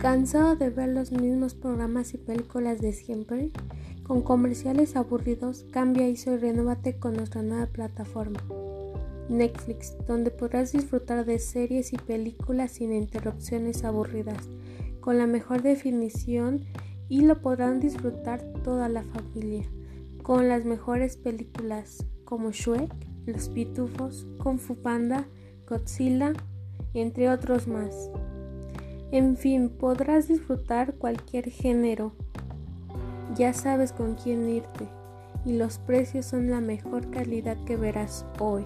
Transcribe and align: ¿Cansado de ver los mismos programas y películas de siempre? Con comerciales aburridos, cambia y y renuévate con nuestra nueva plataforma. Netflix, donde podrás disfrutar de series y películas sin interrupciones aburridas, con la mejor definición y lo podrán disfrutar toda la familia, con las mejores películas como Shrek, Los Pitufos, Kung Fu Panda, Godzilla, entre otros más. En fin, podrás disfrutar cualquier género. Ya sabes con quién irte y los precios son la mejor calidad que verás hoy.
¿Cansado 0.00 0.56
de 0.56 0.70
ver 0.70 0.90
los 0.90 1.10
mismos 1.10 1.54
programas 1.54 2.12
y 2.12 2.18
películas 2.18 2.80
de 2.80 2.92
siempre? 2.92 3.50
Con 4.02 4.22
comerciales 4.22 4.94
aburridos, 4.94 5.64
cambia 5.70 6.08
y 6.08 6.12
y 6.12 6.36
renuévate 6.36 6.98
con 6.98 7.14
nuestra 7.14 7.42
nueva 7.42 7.66
plataforma. 7.66 8.40
Netflix, 9.28 9.96
donde 10.06 10.30
podrás 10.30 10.72
disfrutar 10.72 11.24
de 11.24 11.38
series 11.38 11.92
y 11.92 11.96
películas 11.96 12.72
sin 12.72 12.92
interrupciones 12.92 13.84
aburridas, 13.84 14.48
con 15.00 15.18
la 15.18 15.26
mejor 15.26 15.62
definición 15.62 16.66
y 17.08 17.22
lo 17.22 17.40
podrán 17.40 17.80
disfrutar 17.80 18.42
toda 18.62 18.88
la 18.88 19.02
familia, 19.02 19.64
con 20.22 20.48
las 20.48 20.64
mejores 20.64 21.16
películas 21.16 22.04
como 22.24 22.52
Shrek, 22.52 22.92
Los 23.24 23.48
Pitufos, 23.48 24.26
Kung 24.42 24.58
Fu 24.58 24.76
Panda, 24.76 25.26
Godzilla, 25.66 26.32
entre 26.94 27.30
otros 27.30 27.66
más. 27.66 28.10
En 29.12 29.36
fin, 29.36 29.68
podrás 29.68 30.28
disfrutar 30.28 30.94
cualquier 30.94 31.50
género. 31.50 32.12
Ya 33.36 33.52
sabes 33.52 33.92
con 33.92 34.14
quién 34.14 34.48
irte 34.48 34.88
y 35.44 35.52
los 35.56 35.78
precios 35.78 36.26
son 36.26 36.50
la 36.50 36.60
mejor 36.60 37.10
calidad 37.10 37.56
que 37.64 37.76
verás 37.76 38.26
hoy. 38.40 38.64